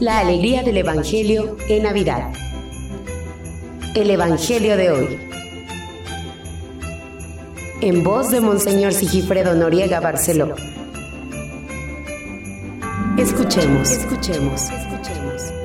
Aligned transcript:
La 0.00 0.18
alegría 0.18 0.62
del 0.62 0.76
Evangelio 0.76 1.56
en 1.68 1.84
Navidad. 1.84 2.32
El 3.94 4.10
Evangelio 4.10 4.76
de 4.76 4.90
hoy. 4.90 5.18
En 7.80 8.02
voz 8.02 8.30
de 8.30 8.40
Monseñor 8.40 8.92
Sigifredo 8.92 9.54
Noriega 9.54 10.00
Barceló. 10.00 10.54
Escuchemos, 13.16 13.90
escuchemos, 13.90 14.62
escuchemos. 14.70 15.63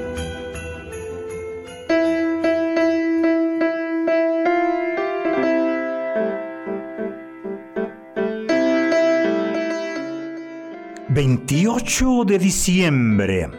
...28 11.49 12.25
de 12.25 12.37
diciembre... 12.37 13.49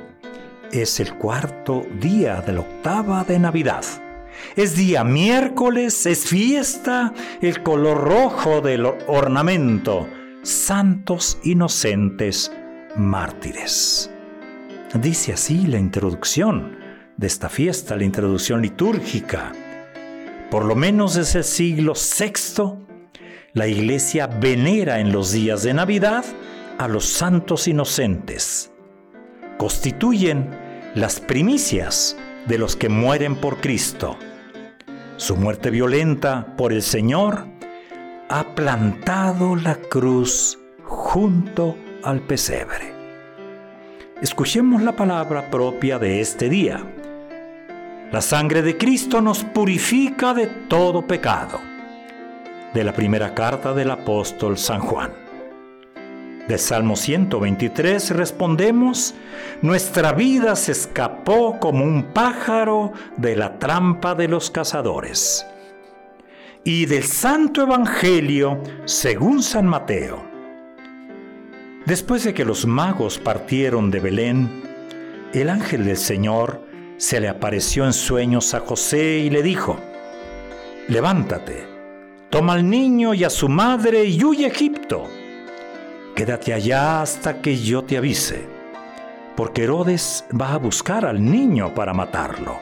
...es 0.71 1.01
el 1.01 1.15
cuarto 1.15 1.85
día 2.01 2.41
de 2.41 2.53
la 2.53 2.61
octava 2.61 3.25
de 3.25 3.37
Navidad... 3.41 3.85
Es 4.55 4.77
día 4.77 5.03
miércoles, 5.03 6.07
es 6.07 6.25
fiesta, 6.25 7.13
el 7.43 7.65
color 7.65 7.99
rojo 8.05 8.61
del 8.61 8.87
ornamento, 8.87 10.09
santos 10.43 11.39
inocentes 11.43 12.53
mártires. 12.97 14.09
Dice 14.95 15.33
así 15.33 15.67
la 15.67 15.79
introducción 15.79 16.79
de 17.17 17.27
esta 17.27 17.49
fiesta, 17.49 17.97
la 17.97 18.05
introducción 18.05 18.63
litúrgica. 18.63 19.53
Por 20.49 20.65
lo 20.65 20.77
menos 20.77 21.15
desde 21.15 21.41
el 21.41 21.45
siglo 21.45 21.95
VI, 21.95 22.87
la 23.53 23.67
iglesia 23.67 24.29
venera 24.29 25.01
en 25.01 25.13
los 25.13 25.33
días 25.33 25.65
de 25.65 25.75
Navidad 25.75 26.25
a 26.81 26.89
los 26.89 27.05
santos 27.05 27.69
inocentes. 27.69 28.73
Constituyen 29.59 30.49
las 30.95 31.21
primicias 31.21 32.17
de 32.47 32.57
los 32.57 32.75
que 32.75 32.89
mueren 32.89 33.37
por 33.37 33.59
Cristo. 33.59 34.17
Su 35.19 35.37
muerte 35.37 35.69
violenta 35.69 36.57
por 36.57 36.73
el 36.73 36.81
Señor 36.81 37.45
ha 38.31 38.55
plantado 38.55 39.57
la 39.57 39.75
cruz 39.75 40.59
junto 40.85 41.77
al 42.03 42.23
pesebre. 42.23 42.95
Escuchemos 44.23 44.81
la 44.81 44.97
palabra 44.97 45.51
propia 45.51 45.99
de 45.99 46.23
este 46.23 46.49
día. 46.49 46.83
La 48.11 48.23
sangre 48.23 48.63
de 48.63 48.79
Cristo 48.79 49.21
nos 49.21 49.45
purifica 49.45 50.33
de 50.33 50.47
todo 50.47 51.07
pecado. 51.07 51.61
De 52.73 52.85
la 52.85 52.95
primera 52.95 53.35
carta 53.35 53.75
del 53.75 53.91
apóstol 53.91 54.57
San 54.57 54.81
Juan. 54.81 55.30
De 56.51 56.59
Salmo 56.59 56.97
123 56.97 58.11
respondemos, 58.11 59.15
Nuestra 59.63 60.13
vida 60.13 60.57
se 60.57 60.73
escapó 60.73 61.61
como 61.61 61.85
un 61.85 62.13
pájaro 62.13 62.93
de 63.17 63.37
la 63.37 63.61
trampa 63.61 64.17
de 64.17 64.27
los 64.27 64.51
cazadores. 64.51 65.47
Y 66.65 66.87
del 66.87 67.05
Santo 67.05 67.63
Evangelio 67.63 68.61
según 68.85 69.45
San 69.45 69.69
Mateo. 69.69 70.25
Después 71.87 72.25
de 72.25 72.35
que 72.35 72.45
los 72.45 72.67
magos 72.67 73.21
partieron 73.21 73.93
de 73.93 74.01
Belén, 74.01 74.65
el 75.33 75.51
ángel 75.51 75.85
del 75.85 75.99
Señor 75.99 76.67
se 76.97 77.21
le 77.21 77.29
apareció 77.29 77.85
en 77.85 77.93
sueños 77.93 78.55
a 78.55 78.59
José 78.59 79.21
y 79.21 79.31
le 79.31 79.45
dijo, 79.45 79.79
Levántate, 80.89 81.65
toma 82.29 82.55
al 82.55 82.69
niño 82.69 83.15
y 83.15 83.23
a 83.23 83.31
su 83.31 83.49
madre 83.49 84.05
y 84.05 84.25
huye 84.25 84.47
a 84.47 84.49
Egipto. 84.49 85.09
Quédate 86.21 86.53
allá 86.53 87.01
hasta 87.01 87.41
que 87.41 87.57
yo 87.57 87.83
te 87.83 87.97
avise, 87.97 88.47
porque 89.37 89.65
Herodes 89.65 90.27
va 90.39 90.53
a 90.53 90.59
buscar 90.59 91.07
al 91.07 91.25
niño 91.25 91.75
para 91.75 91.95
matarlo. 91.95 92.59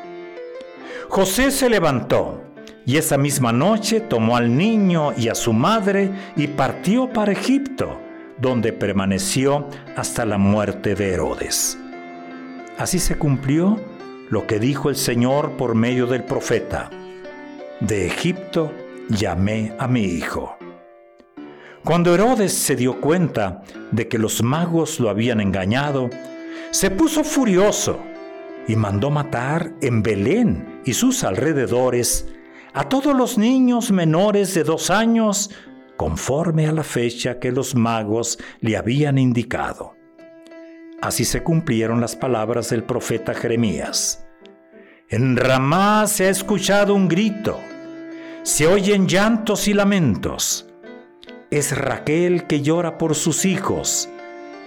José 1.08 1.50
se 1.50 1.68
levantó 1.68 2.40
y 2.86 2.98
esa 2.98 3.18
misma 3.18 3.52
noche 3.52 3.98
tomó 3.98 4.36
al 4.36 4.56
niño 4.56 5.12
y 5.16 5.28
a 5.28 5.34
su 5.34 5.52
madre 5.52 6.08
y 6.36 6.46
partió 6.46 7.12
para 7.12 7.32
Egipto 7.32 7.98
donde 8.40 8.72
permaneció 8.72 9.66
hasta 9.96 10.24
la 10.24 10.38
muerte 10.38 10.94
de 10.94 11.14
Herodes. 11.14 11.76
Así 12.78 13.00
se 13.00 13.18
cumplió 13.18 13.76
lo 14.30 14.46
que 14.46 14.60
dijo 14.60 14.88
el 14.88 14.94
Señor 14.94 15.56
por 15.56 15.74
medio 15.74 16.06
del 16.06 16.22
profeta. 16.22 16.90
De 17.80 18.06
Egipto 18.06 18.72
llamé 19.08 19.72
a 19.80 19.88
mi 19.88 20.04
hijo. 20.04 20.57
Cuando 21.88 22.14
Herodes 22.14 22.52
se 22.52 22.76
dio 22.76 23.00
cuenta 23.00 23.62
de 23.92 24.08
que 24.08 24.18
los 24.18 24.42
magos 24.42 25.00
lo 25.00 25.08
habían 25.08 25.40
engañado, 25.40 26.10
se 26.70 26.90
puso 26.90 27.24
furioso 27.24 27.98
y 28.66 28.76
mandó 28.76 29.08
matar 29.08 29.72
en 29.80 30.02
Belén 30.02 30.82
y 30.84 30.92
sus 30.92 31.24
alrededores 31.24 32.28
a 32.74 32.90
todos 32.90 33.16
los 33.16 33.38
niños 33.38 33.90
menores 33.90 34.52
de 34.52 34.64
dos 34.64 34.90
años 34.90 35.50
conforme 35.96 36.66
a 36.66 36.72
la 36.72 36.82
fecha 36.82 37.38
que 37.38 37.52
los 37.52 37.74
magos 37.74 38.38
le 38.60 38.76
habían 38.76 39.16
indicado. 39.16 39.96
Así 41.00 41.24
se 41.24 41.42
cumplieron 41.42 42.02
las 42.02 42.16
palabras 42.16 42.68
del 42.68 42.82
profeta 42.84 43.32
Jeremías. 43.32 44.26
En 45.08 45.38
Ramá 45.38 46.06
se 46.06 46.26
ha 46.26 46.28
escuchado 46.28 46.94
un 46.94 47.08
grito, 47.08 47.58
se 48.42 48.66
oyen 48.66 49.08
llantos 49.08 49.66
y 49.68 49.72
lamentos. 49.72 50.67
Es 51.50 51.76
Raquel 51.76 52.46
que 52.46 52.60
llora 52.60 52.98
por 52.98 53.14
sus 53.14 53.46
hijos 53.46 54.10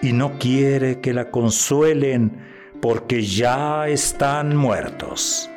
y 0.02 0.14
no 0.14 0.40
quiere 0.40 1.00
que 1.00 1.14
la 1.14 1.30
consuelen 1.30 2.32
porque 2.82 3.22
ya 3.22 3.88
están 3.88 4.56
muertos. 4.56 5.48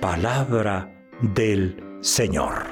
Palabra 0.00 0.88
del 1.20 1.98
Señor. 2.00 2.62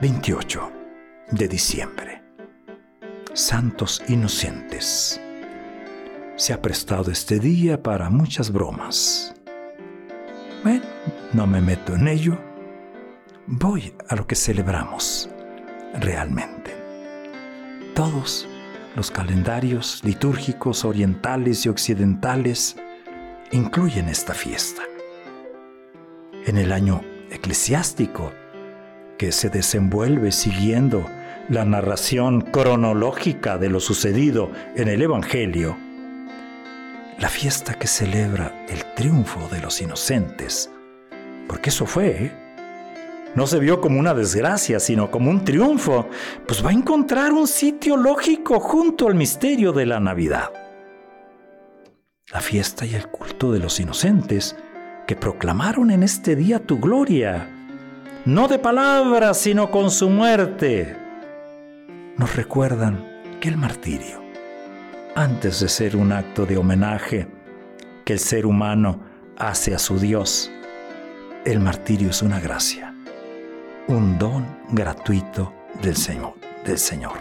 28 0.00 0.72
de 1.30 1.46
diciembre. 1.46 2.22
Santos 3.32 4.02
inocentes. 4.08 5.20
Se 6.34 6.52
ha 6.52 6.60
prestado 6.60 7.12
este 7.12 7.38
día 7.38 7.80
para 7.80 8.10
muchas 8.10 8.50
bromas. 8.50 9.32
Bueno, 10.64 10.82
no 11.32 11.46
me 11.46 11.60
meto 11.60 11.94
en 11.94 12.08
ello. 12.08 12.49
Voy 13.46 13.94
a 14.08 14.14
lo 14.14 14.26
que 14.26 14.36
celebramos 14.36 15.28
realmente. 15.98 16.76
Todos 17.94 18.46
los 18.94 19.10
calendarios 19.10 20.02
litúrgicos 20.04 20.84
orientales 20.84 21.64
y 21.64 21.70
occidentales 21.70 22.76
incluyen 23.50 24.08
esta 24.08 24.34
fiesta. 24.34 24.82
En 26.46 26.58
el 26.58 26.70
año 26.70 27.02
eclesiástico 27.30 28.32
que 29.18 29.32
se 29.32 29.48
desenvuelve 29.48 30.32
siguiendo 30.32 31.04
la 31.48 31.64
narración 31.64 32.42
cronológica 32.42 33.58
de 33.58 33.70
lo 33.70 33.80
sucedido 33.80 34.52
en 34.76 34.88
el 34.88 35.02
Evangelio, 35.02 35.76
la 37.18 37.28
fiesta 37.28 37.74
que 37.74 37.86
celebra 37.86 38.66
el 38.68 38.84
triunfo 38.94 39.48
de 39.48 39.60
los 39.60 39.80
inocentes, 39.80 40.70
porque 41.48 41.70
eso 41.70 41.86
fue, 41.86 42.24
¿eh? 42.24 42.49
No 43.34 43.46
se 43.46 43.58
vio 43.58 43.80
como 43.80 44.00
una 44.00 44.14
desgracia, 44.14 44.80
sino 44.80 45.10
como 45.10 45.30
un 45.30 45.44
triunfo, 45.44 46.08
pues 46.46 46.64
va 46.64 46.70
a 46.70 46.74
encontrar 46.74 47.32
un 47.32 47.46
sitio 47.46 47.96
lógico 47.96 48.58
junto 48.60 49.06
al 49.06 49.14
misterio 49.14 49.72
de 49.72 49.86
la 49.86 50.00
Navidad. 50.00 50.50
La 52.32 52.40
fiesta 52.40 52.86
y 52.86 52.94
el 52.94 53.08
culto 53.08 53.52
de 53.52 53.58
los 53.58 53.80
inocentes 53.80 54.56
que 55.06 55.16
proclamaron 55.16 55.90
en 55.90 56.02
este 56.02 56.36
día 56.36 56.64
tu 56.64 56.78
gloria, 56.78 57.48
no 58.24 58.48
de 58.48 58.58
palabras, 58.58 59.38
sino 59.38 59.70
con 59.70 59.90
su 59.90 60.08
muerte, 60.08 60.96
nos 62.16 62.36
recuerdan 62.36 63.04
que 63.40 63.48
el 63.48 63.56
martirio, 63.56 64.22
antes 65.14 65.60
de 65.60 65.68
ser 65.68 65.96
un 65.96 66.12
acto 66.12 66.46
de 66.46 66.56
homenaje 66.56 67.26
que 68.04 68.12
el 68.12 68.18
ser 68.18 68.46
humano 68.46 69.00
hace 69.38 69.74
a 69.74 69.78
su 69.78 69.98
Dios, 69.98 70.50
el 71.44 71.60
martirio 71.60 72.10
es 72.10 72.22
una 72.22 72.38
gracia, 72.38 72.89
un 73.90 74.18
don 74.18 74.46
gratuito 74.70 75.52
del 75.82 75.96
Señor, 75.96 76.34
del 76.64 76.78
Señor. 76.78 77.18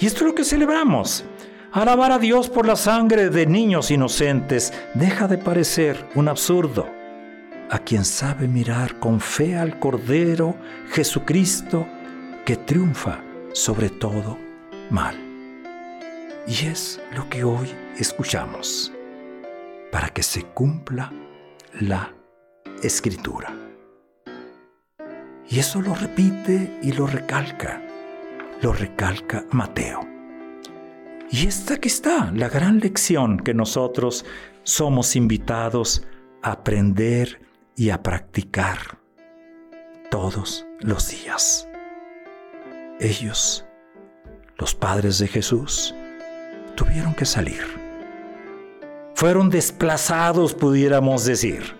Y 0.00 0.06
esto 0.06 0.20
es 0.20 0.26
lo 0.26 0.34
que 0.34 0.44
celebramos. 0.44 1.24
Alabar 1.72 2.12
a 2.12 2.18
Dios 2.18 2.48
por 2.48 2.66
la 2.66 2.76
sangre 2.76 3.28
de 3.30 3.46
niños 3.46 3.90
inocentes 3.90 4.72
deja 4.94 5.28
de 5.28 5.38
parecer 5.38 6.08
un 6.14 6.28
absurdo 6.28 6.86
a 7.70 7.78
quien 7.80 8.04
sabe 8.04 8.48
mirar 8.48 8.98
con 8.98 9.20
fe 9.20 9.56
al 9.56 9.78
Cordero 9.78 10.56
Jesucristo 10.90 11.86
que 12.44 12.56
triunfa 12.56 13.20
sobre 13.52 13.90
todo 13.90 14.38
mal. 14.90 15.16
Y 16.46 16.66
es 16.66 17.00
lo 17.14 17.28
que 17.28 17.42
hoy 17.42 17.68
escuchamos, 17.98 18.92
para 19.90 20.10
que 20.10 20.22
se 20.22 20.42
cumpla 20.42 21.12
la 21.80 22.12
escritura. 22.82 23.65
Y 25.48 25.60
eso 25.60 25.80
lo 25.80 25.94
repite 25.94 26.78
y 26.82 26.92
lo 26.92 27.06
recalca, 27.06 27.80
lo 28.62 28.72
recalca 28.72 29.44
Mateo. 29.52 30.06
Y 31.30 31.46
esta 31.46 31.74
aquí 31.74 31.88
está, 31.88 32.30
la 32.32 32.48
gran 32.48 32.78
lección 32.78 33.38
que 33.38 33.54
nosotros 33.54 34.24
somos 34.62 35.16
invitados 35.16 36.04
a 36.42 36.52
aprender 36.52 37.40
y 37.76 37.90
a 37.90 38.02
practicar 38.02 38.98
todos 40.10 40.66
los 40.80 41.08
días. 41.08 41.68
Ellos, 42.98 43.64
los 44.58 44.74
padres 44.74 45.18
de 45.18 45.28
Jesús, 45.28 45.94
tuvieron 46.74 47.14
que 47.14 47.24
salir. 47.24 47.62
Fueron 49.14 49.50
desplazados, 49.50 50.54
pudiéramos 50.54 51.24
decir. 51.24 51.74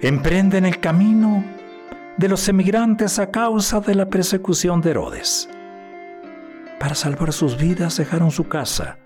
Emprenden 0.00 0.64
el 0.64 0.80
camino 0.80 1.44
de 2.20 2.28
los 2.28 2.50
emigrantes 2.50 3.18
a 3.18 3.30
causa 3.30 3.80
de 3.80 3.94
la 3.94 4.10
persecución 4.10 4.82
de 4.82 4.90
Herodes. 4.90 5.48
Para 6.78 6.94
salvar 6.94 7.32
sus 7.32 7.56
vidas 7.56 7.96
dejaron 7.96 8.30
su 8.30 8.46
casa, 8.46 8.98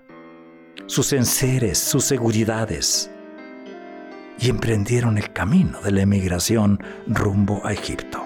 sus 0.85 1.13
enseres, 1.13 1.77
sus 1.77 2.03
seguridades 2.03 3.09
y 4.37 4.49
emprendieron 4.49 5.17
el 5.17 5.31
camino 5.31 5.79
de 5.79 5.91
la 5.91 6.01
emigración 6.01 6.83
rumbo 7.07 7.65
a 7.65 7.71
Egipto. 7.71 8.21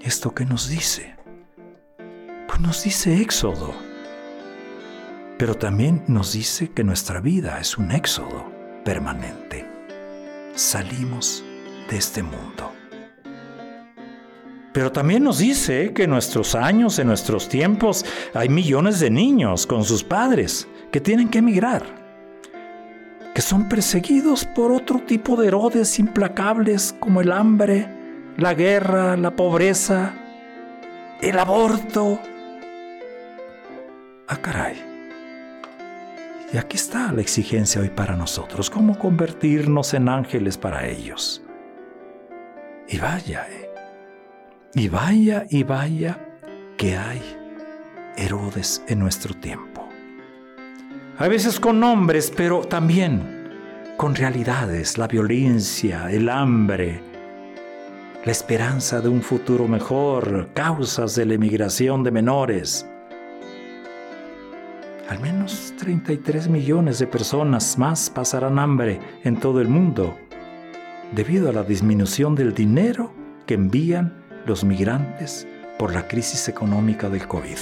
¿Esto 0.00 0.34
qué 0.34 0.46
nos 0.46 0.70
dice? 0.70 1.14
Pues 2.48 2.58
nos 2.62 2.82
dice 2.84 3.20
Éxodo, 3.20 3.74
pero 5.36 5.56
también 5.56 6.04
nos 6.08 6.32
dice 6.32 6.70
que 6.70 6.84
nuestra 6.84 7.20
vida 7.20 7.60
es 7.60 7.76
un 7.76 7.92
éxodo 7.92 8.50
permanente. 8.82 9.68
Salimos 10.54 11.44
de 11.88 11.96
este 11.96 12.22
mundo. 12.22 12.72
Pero 14.76 14.92
también 14.92 15.24
nos 15.24 15.38
dice 15.38 15.94
que 15.94 16.02
en 16.02 16.10
nuestros 16.10 16.54
años, 16.54 16.98
en 16.98 17.06
nuestros 17.06 17.48
tiempos, 17.48 18.04
hay 18.34 18.50
millones 18.50 19.00
de 19.00 19.08
niños 19.08 19.66
con 19.66 19.84
sus 19.84 20.04
padres 20.04 20.68
que 20.92 21.00
tienen 21.00 21.30
que 21.30 21.38
emigrar, 21.38 21.82
que 23.34 23.40
son 23.40 23.70
perseguidos 23.70 24.44
por 24.44 24.72
otro 24.72 24.98
tipo 24.98 25.34
de 25.36 25.48
Herodes 25.48 25.98
implacables 25.98 26.94
como 27.00 27.22
el 27.22 27.32
hambre, 27.32 27.88
la 28.36 28.52
guerra, 28.52 29.16
la 29.16 29.34
pobreza, 29.34 30.12
el 31.22 31.38
aborto. 31.38 32.20
Ah, 34.28 34.36
caray. 34.36 34.76
Y 36.52 36.58
aquí 36.58 36.76
está 36.76 37.12
la 37.12 37.22
exigencia 37.22 37.80
hoy 37.80 37.88
para 37.88 38.14
nosotros, 38.14 38.68
cómo 38.68 38.98
convertirnos 38.98 39.94
en 39.94 40.10
ángeles 40.10 40.58
para 40.58 40.86
ellos. 40.86 41.45
Y 42.88 42.98
vaya, 42.98 43.46
eh, 43.50 43.68
y 44.74 44.88
vaya 44.88 45.44
y 45.50 45.64
vaya 45.64 46.20
que 46.76 46.96
hay 46.96 47.20
Herodes 48.16 48.82
en 48.86 49.00
nuestro 49.00 49.34
tiempo. 49.34 49.88
A 51.18 51.26
veces 51.26 51.58
con 51.58 51.80
nombres, 51.80 52.32
pero 52.34 52.60
también 52.60 53.50
con 53.96 54.14
realidades, 54.14 54.98
la 54.98 55.08
violencia, 55.08 56.10
el 56.12 56.28
hambre, 56.28 57.00
la 58.24 58.30
esperanza 58.30 59.00
de 59.00 59.08
un 59.08 59.22
futuro 59.22 59.66
mejor, 59.66 60.50
causas 60.54 61.16
de 61.16 61.26
la 61.26 61.34
emigración 61.34 62.04
de 62.04 62.10
menores. 62.12 62.86
Al 65.08 65.18
menos 65.18 65.74
33 65.78 66.48
millones 66.48 66.98
de 67.00 67.06
personas 67.06 67.78
más 67.78 68.10
pasarán 68.10 68.58
hambre 68.58 69.00
en 69.24 69.40
todo 69.40 69.60
el 69.60 69.68
mundo 69.68 70.16
debido 71.12 71.48
a 71.48 71.52
la 71.52 71.62
disminución 71.62 72.34
del 72.34 72.54
dinero 72.54 73.12
que 73.46 73.54
envían 73.54 74.24
los 74.46 74.64
migrantes 74.64 75.46
por 75.78 75.92
la 75.92 76.06
crisis 76.08 76.48
económica 76.48 77.08
del 77.08 77.26
COVID. 77.26 77.58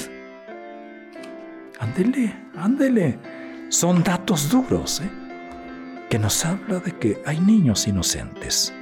Ándele, 1.81 2.35
ándele. 2.56 3.19
Son 3.69 4.02
datos 4.02 4.50
duros, 4.50 5.00
¿eh? 5.00 5.11
que 6.08 6.19
nos 6.19 6.44
habla 6.44 6.79
de 6.81 6.93
que 6.93 7.20
hay 7.26 7.41
niños 7.41 7.88
inocentes, 7.88 8.73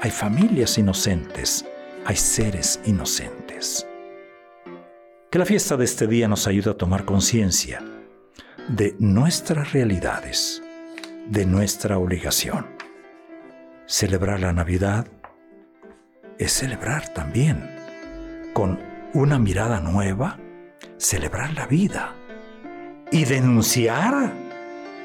hay 0.00 0.10
familias 0.10 0.78
inocentes, 0.78 1.64
hay 2.04 2.16
seres 2.16 2.80
inocentes. 2.84 3.86
Que 5.30 5.38
la 5.38 5.46
fiesta 5.46 5.76
de 5.76 5.84
este 5.84 6.06
día 6.06 6.28
nos 6.28 6.46
ayude 6.46 6.70
a 6.70 6.76
tomar 6.76 7.04
conciencia 7.04 7.82
de 8.68 8.96
nuestras 8.98 9.72
realidades, 9.72 10.62
de 11.28 11.46
nuestra 11.46 11.98
obligación. 11.98 12.71
Celebrar 13.92 14.40
la 14.40 14.54
Navidad 14.54 15.06
es 16.38 16.50
celebrar 16.50 17.12
también, 17.12 17.76
con 18.54 18.80
una 19.12 19.38
mirada 19.38 19.80
nueva, 19.80 20.38
celebrar 20.96 21.52
la 21.52 21.66
vida. 21.66 22.14
Y 23.10 23.26
denunciar, 23.26 24.32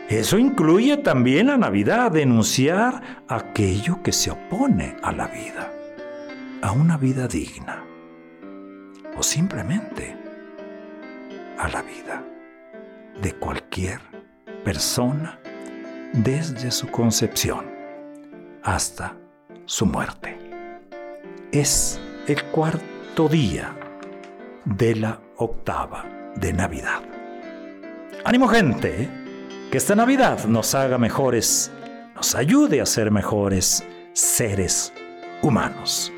eso 0.08 0.38
incluye 0.38 0.96
también 0.96 1.48
la 1.48 1.58
Navidad, 1.58 2.14
denunciar 2.14 3.26
aquello 3.28 4.02
que 4.02 4.14
se 4.14 4.32
opone 4.32 4.96
a 5.04 5.12
la 5.12 5.28
vida, 5.28 5.70
a 6.62 6.72
una 6.72 6.96
vida 6.96 7.28
digna, 7.28 7.84
o 9.18 9.22
simplemente 9.22 10.16
a 11.60 11.68
la 11.68 11.82
vida 11.82 12.24
de 13.22 13.34
cualquier 13.34 14.00
persona 14.64 15.38
desde 16.14 16.72
su 16.72 16.88
concepción 16.88 17.77
hasta 18.68 19.16
su 19.66 19.86
muerte 19.86 20.38
es 21.54 22.02
el 22.28 22.44
cuarto 22.48 23.30
día 23.30 23.74
de 24.66 24.94
la 24.94 25.22
octava 25.38 26.04
de 26.36 26.52
Navidad. 26.52 27.02
Ánimo 28.26 28.50
gente, 28.50 29.10
que 29.72 29.78
esta 29.78 29.96
Navidad 29.96 30.44
nos 30.48 30.76
haga 30.76 30.98
mejores, 30.98 31.72
nos 32.14 32.36
ayude 32.36 32.82
a 32.82 32.86
ser 32.86 33.10
mejores 33.10 33.86
seres 34.12 34.92
humanos. 35.42 36.12